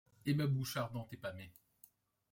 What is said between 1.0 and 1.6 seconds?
et pâmée